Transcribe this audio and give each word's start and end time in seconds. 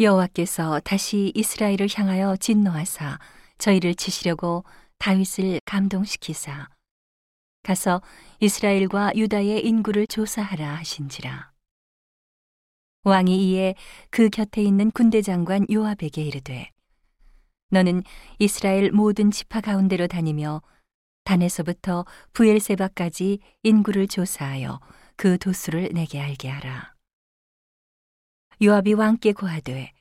여호와께서 0.00 0.80
다시 0.80 1.30
이스라엘을 1.34 1.88
향하여 1.94 2.34
진노하사 2.36 3.18
저희를 3.58 3.94
치시려고 3.94 4.64
다윗을 4.98 5.60
감동시키사 5.66 6.68
가서 7.62 8.00
이스라엘과 8.40 9.12
유다의 9.14 9.66
인구를 9.66 10.06
조사하라 10.06 10.76
하신지라 10.76 11.52
왕이 13.04 13.50
이에 13.50 13.74
그 14.08 14.30
곁에 14.30 14.62
있는 14.62 14.90
군대 14.90 15.20
장관 15.20 15.66
요압에게 15.70 16.22
이르되 16.22 16.70
너는 17.68 18.02
이스라엘 18.38 18.92
모든 18.92 19.30
지파 19.30 19.60
가운데로 19.60 20.06
다니며 20.06 20.62
단에서부터 21.24 22.06
부엘세바까지 22.32 23.40
인구를 23.62 24.08
조사하여 24.08 24.80
그 25.16 25.38
도수를 25.38 25.90
내게 25.92 26.20
알게 26.20 26.48
하라. 26.48 26.99
요압이 28.62 28.92
왕께 28.94 29.32
고하되 29.32 29.92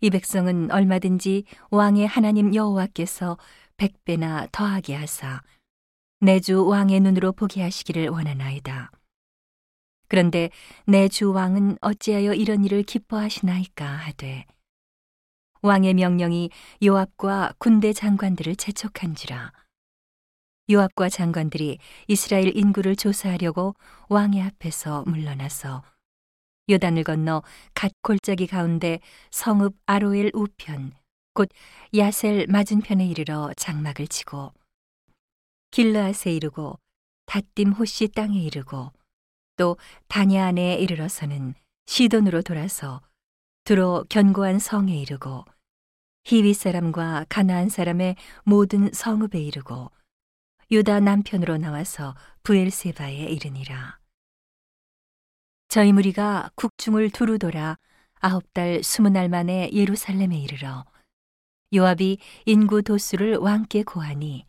이 0.00 0.10
백성은 0.10 0.70
얼마든지 0.70 1.44
왕의 1.70 2.06
하나님 2.06 2.54
여호와께서 2.54 3.36
백배나 3.76 4.46
더하게 4.52 4.94
하사 4.94 5.42
내 6.20 6.38
주 6.38 6.66
왕의 6.66 7.00
눈으로 7.00 7.32
보게 7.32 7.62
하시기를 7.62 8.08
원하나이다. 8.08 8.90
그런데 10.08 10.50
내 10.86 11.08
주 11.08 11.32
왕은 11.32 11.78
어찌하여 11.80 12.34
이런 12.34 12.64
일을 12.64 12.82
기뻐하시나이까 12.82 13.84
하되 13.86 14.44
왕의 15.62 15.94
명령이 15.94 16.50
요압과 16.84 17.54
군대 17.58 17.92
장관들을 17.92 18.56
재촉한지라 18.56 19.52
요압과 20.70 21.08
장관들이 21.08 21.78
이스라엘 22.06 22.56
인구를 22.56 22.96
조사하려고 22.96 23.74
왕의 24.08 24.42
앞에서 24.42 25.04
물러나서 25.06 25.82
요단을 26.70 27.04
건너 27.04 27.42
갓 27.74 27.92
골짜기 28.02 28.46
가운데 28.46 29.00
성읍 29.30 29.76
아로엘 29.86 30.30
우편 30.34 30.92
곧 31.34 31.48
야셀 31.96 32.46
맞은편에 32.48 33.06
이르러 33.06 33.52
장막을 33.56 34.06
치고 34.06 34.52
길르앗에 35.70 36.32
이르고 36.32 36.78
다딤 37.26 37.72
호시 37.72 38.08
땅에 38.08 38.40
이르고 38.40 38.92
또 39.56 39.76
다냐 40.08 40.46
안에 40.46 40.76
이르러서는 40.76 41.54
시돈으로 41.86 42.42
돌아서 42.42 43.00
두로 43.64 44.04
견고한 44.08 44.58
성에 44.58 44.96
이르고 44.96 45.44
히위 46.24 46.54
사람과 46.54 47.26
가나안 47.28 47.68
사람의 47.68 48.16
모든 48.44 48.90
성읍에 48.92 49.40
이르고 49.40 49.90
유다 50.72 51.00
남편으로 51.00 51.58
나와서 51.58 52.14
부엘세바에 52.44 53.24
이르니라. 53.26 53.99
저희 55.70 55.92
무리가 55.92 56.50
국중을 56.56 57.10
두루 57.10 57.38
돌아 57.38 57.78
아홉 58.18 58.52
달 58.54 58.82
스무 58.82 59.08
날 59.08 59.28
만에 59.28 59.70
예루살렘에 59.72 60.36
이르러 60.36 60.84
요압이 61.72 62.18
인구 62.46 62.82
도수를 62.82 63.36
왕께 63.36 63.84
고하니 63.84 64.46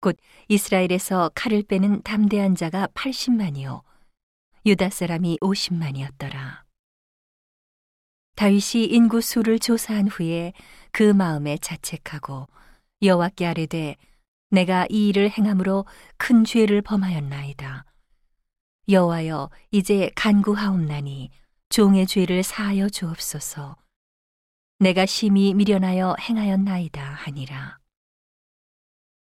곧 0.00 0.16
이스라엘에서 0.46 1.32
칼을 1.34 1.64
빼는 1.64 2.02
담대한 2.02 2.54
자가 2.54 2.86
80만이요 2.94 3.82
유다 4.64 4.90
사람이 4.90 5.38
50만이었더라. 5.40 6.62
다윗이 8.36 8.84
인구 8.84 9.20
수를 9.20 9.58
조사한 9.58 10.06
후에 10.06 10.52
그 10.92 11.02
마음에 11.02 11.58
자책하고 11.58 12.46
여호와께 13.02 13.46
아뢰되 13.46 13.96
내가 14.50 14.86
이 14.88 15.08
일을 15.08 15.28
행함으로 15.28 15.86
큰 16.18 16.44
죄를 16.44 16.82
범하였나이다. 16.82 17.84
여호와여 18.88 19.50
이제 19.70 20.10
간구하옵나니 20.16 21.30
종의 21.68 22.06
죄를 22.06 22.42
사하여 22.42 22.88
주옵소서. 22.88 23.76
내가 24.80 25.06
심히 25.06 25.54
미련하여 25.54 26.16
행하였나이다 26.20 27.00
하니라. 27.00 27.78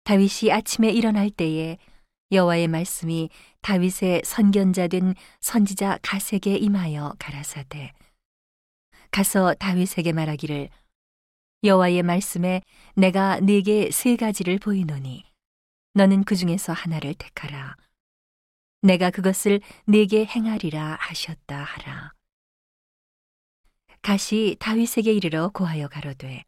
다윗이 0.06 0.52
아침에 0.52 0.90
일어날 0.90 1.30
때에 1.30 1.78
여호와의 2.32 2.68
말씀이 2.68 3.30
다윗의 3.62 4.22
선견자 4.24 4.88
된 4.88 5.14
선지자 5.42 6.00
가세게 6.02 6.56
임하여 6.56 7.16
가라사대 7.20 7.92
가서 9.12 9.54
다윗에게 9.56 10.14
말하기를 10.14 10.70
여호와의 11.64 12.04
말씀에 12.04 12.62
내가 12.96 13.40
네게 13.42 13.92
세 13.92 14.16
가지를 14.16 14.60
보이노니 14.60 15.26
너는 15.96 16.24
그 16.24 16.36
중에서 16.36 16.72
하나를 16.72 17.14
택하라. 17.16 17.76
내가 18.82 19.10
그것을 19.10 19.60
네게 19.86 20.26
행하리라 20.26 20.98
하셨다 21.00 21.64
하라. 21.64 22.14
가시 24.02 24.56
다윗에게 24.60 25.12
이르러 25.12 25.50
고하여 25.50 25.90
가로되 25.90 26.44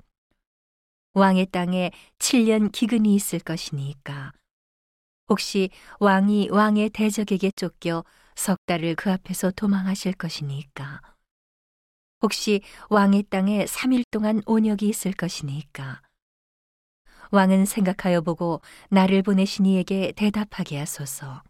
왕의 1.14 1.48
땅에 1.48 1.92
7년 2.20 2.72
기근이 2.72 3.14
있을 3.16 3.40
것이니까 3.40 4.32
혹시 5.28 5.70
왕이 6.00 6.50
왕의 6.50 6.92
대적에게 6.92 7.52
쫓겨 7.52 8.06
석 8.36 8.58
달을 8.66 8.96
그 8.96 9.12
앞에서 9.12 9.52
도망하실 9.52 10.14
것이니까 10.14 11.02
혹시 12.22 12.62
왕의 12.90 13.24
땅에 13.24 13.66
3일 13.66 14.04
동안 14.10 14.42
온역이 14.46 14.88
있을 14.88 15.12
것이니까 15.12 16.02
왕은 17.32 17.66
생각하여 17.66 18.22
보고 18.22 18.62
나를 18.90 19.22
보내신 19.22 19.66
이에게 19.66 20.12
대답하게 20.14 20.80
하소서. 20.80 21.44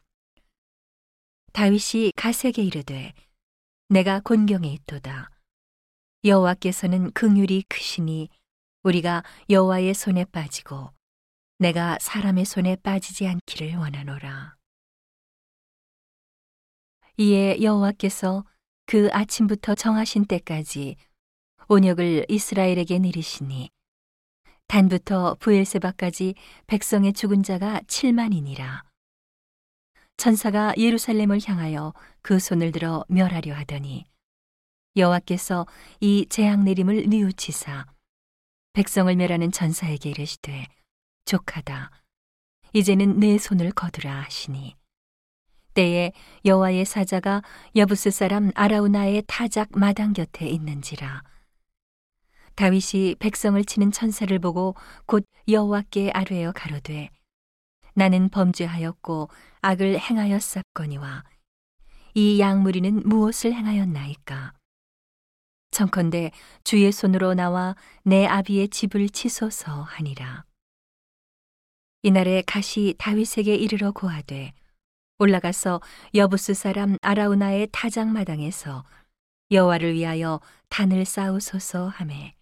다윗이 1.54 2.14
가세게 2.16 2.64
이르되 2.64 3.14
내가 3.90 4.20
곤경에 4.22 4.72
있도다. 4.72 5.30
여호와께서는 6.24 7.12
긍휼이 7.12 7.64
크시니 7.68 8.30
우리가 8.84 9.24
여호와의 9.50 9.94
손에 9.94 10.26
빠지고 10.26 10.92
내가 11.58 11.98
사람의 12.00 12.46
손에 12.46 12.76
빠지지 12.78 13.28
않기를 13.28 13.76
원하노라. 13.76 14.56
이에 17.18 17.62
여호와께서 17.62 18.46
그 18.86 19.10
아침부터 19.12 19.76
정하신 19.76 20.26
때까지 20.26 20.96
온역을 21.68 22.26
이스라엘에게 22.30 23.00
내리시니 23.00 23.70
단부터 24.68 25.36
부엘세바까지 25.40 26.36
백성의 26.68 27.14
죽은 27.14 27.44
자가 27.44 27.82
7만이니라. 27.88 28.91
천사가 30.22 30.76
예루살렘을 30.78 31.40
향하여 31.44 31.96
그 32.22 32.38
손을 32.38 32.72
들어 32.72 33.04
멸하려 33.08 33.56
하더니 33.56 34.06
여호와께서 34.96 35.66
이 36.00 36.28
재앙 36.30 36.64
내림을 36.64 37.06
뉘우치사 37.08 37.88
백성을 38.74 39.16
멸하는 39.16 39.52
천사에게 39.52 40.12
이르시되 40.12 40.68
족하다 41.26 41.90
이제는 42.74 43.20
내 43.20 43.40
손을 43.40 43.72
거두라 43.72 44.22
하시니. 44.22 44.76
때에 45.74 46.12
여호와의 46.46 46.86
사자가 46.86 47.42
여부스 47.76 48.12
사람 48.12 48.52
아라우나의 48.54 49.24
타작 49.26 49.70
마당 49.72 50.14
곁에 50.14 50.48
있는지라. 50.48 51.24
다윗이 52.54 53.16
백성을 53.16 53.64
치는 53.66 53.92
천사를 53.92 54.38
보고 54.38 54.76
곧 55.08 55.26
여호와께 55.48 56.12
아뢰어 56.12 56.52
가로되 56.52 57.10
나는 57.94 58.30
범죄하였고 58.30 59.30
악을 59.62 60.00
행하였사거니와 60.00 61.24
이 62.14 62.40
양무리는 62.40 63.04
무엇을 63.08 63.54
행하였나이까? 63.54 64.54
청컨대 65.72 66.32
주의 66.64 66.92
손으로 66.92 67.34
나와 67.34 67.76
내 68.04 68.26
아비의 68.26 68.70
집을 68.70 69.10
치소서 69.10 69.84
하니라. 69.84 70.46
이날에 72.04 72.44
가시 72.46 72.96
다윗에게 72.98 73.56
이르러 73.56 73.92
고하되 73.92 74.54
올라가서 75.20 75.82
여부스 76.16 76.56
사람 76.56 76.98
아라우나의 77.02 77.70
타작마당에서 77.72 78.84
여호와를 79.52 79.94
위하여 79.94 80.42
단을 80.70 81.06
쌓으소서 81.06 81.90
하매 81.90 82.34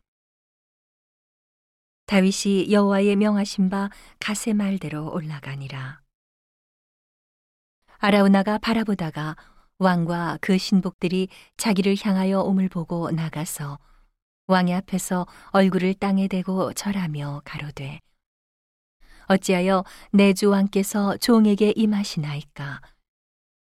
다윗이 2.09 2.71
여호와의 2.71 3.15
명하신 3.17 3.69
바 3.69 3.91
가세 4.19 4.53
말대로 4.53 5.13
올라가니라. 5.13 6.01
아라우나가 7.99 8.57
바라보다가 8.57 9.35
왕과 9.77 10.39
그 10.41 10.57
신복들이 10.57 11.27
자기를 11.57 11.95
향하여 12.01 12.39
옴을 12.41 12.67
보고 12.67 13.11
나가서 13.11 13.77
왕의 14.47 14.73
앞에서 14.73 15.27
얼굴을 15.51 15.93
땅에 15.93 16.27
대고 16.27 16.73
절하며 16.73 17.43
가로되 17.45 17.99
어찌하여 19.27 19.83
내 20.11 20.33
주 20.33 20.49
왕께서 20.49 21.15
종에게 21.17 21.73
임하시나이까? 21.75 22.81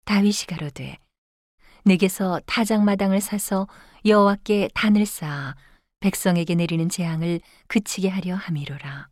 다윗이 0.06 0.48
가로되 0.50 0.98
내게서 1.86 2.40
타작마당을 2.48 3.22
사서 3.22 3.68
여호와께 4.08 4.70
단을 4.74 5.06
쌓아 5.06 5.56
백성에게 6.04 6.56
내리는 6.56 6.90
재앙을 6.90 7.40
그치게 7.68 8.10
하려 8.10 8.36
함이로라 8.36 9.08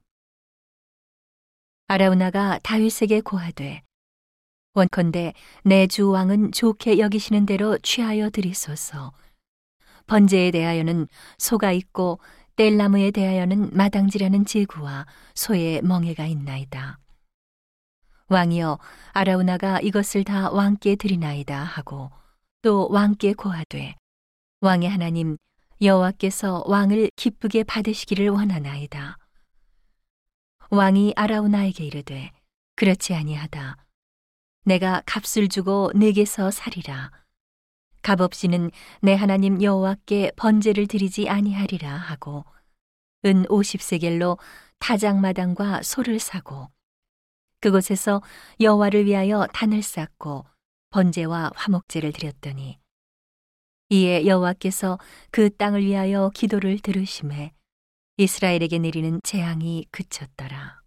아라우나가 1.88 2.59
다윗에게 2.63 3.21
고하되 3.21 3.81
원컨대 4.73 5.33
내 5.63 5.88
주 5.88 6.09
왕은 6.09 6.51
좋게 6.51 6.99
여기시는 6.99 7.45
대로 7.45 7.77
취하여 7.77 8.29
드리소서 8.29 9.13
번제에 10.07 10.51
대하여는 10.51 11.07
소가 11.38 11.71
있고 11.71 12.19
뗄나무에 12.57 13.11
대하여는 13.11 13.69
마당지라는 13.71 14.43
제구와 14.43 15.05
소의 15.33 15.81
멍에가 15.83 16.25
있나이다. 16.25 16.99
왕이여 18.27 18.79
아라우나가 19.13 19.79
이것을 19.79 20.25
다 20.25 20.51
왕께 20.51 20.97
드리나이다 20.97 21.57
하고 21.63 22.11
또 22.61 22.89
왕께 22.89 23.33
고하되 23.33 23.95
왕의 24.59 24.89
하나님 24.89 25.38
여호와께서 25.81 26.63
왕을 26.68 27.10
기쁘게 27.16 27.63
받으시기를 27.63 28.30
원하나이다. 28.30 29.18
왕이 30.69 31.13
아라우나에게 31.16 31.83
이르되 31.83 32.31
그렇지 32.75 33.16
아니하다. 33.16 33.78
내가 34.63 35.01
값을 35.07 35.50
주고 35.50 35.92
내게서 35.95 36.51
살이라. 36.51 37.12
값 38.04 38.22
없이는 38.22 38.69
내 39.01 39.16
하나님 39.16 39.62
여호와께 39.62 40.33
번제를 40.36 40.86
드리지 40.86 41.30
아니하리라 41.30 41.92
하고 41.92 42.45
은 43.25 43.45
50세겔로 43.45 44.38
타작마당과 44.80 45.81
소를 45.81 46.19
사고 46.19 46.69
그곳에서 47.60 48.22
여호와를 48.60 49.06
위하여 49.06 49.48
단을 49.54 49.81
쌓고 49.81 50.45
번제와 50.92 51.51
화목제를 51.56 52.12
드렸더니 52.12 52.81
이에 53.91 54.25
여호와께서 54.25 54.97
그 55.31 55.53
땅을 55.55 55.83
위하여 55.83 56.31
기도를 56.33 56.79
들으심에 56.79 57.51
이스라엘에게 58.15 58.79
내리는 58.79 59.19
재앙이 59.21 59.88
그쳤더라. 59.91 60.81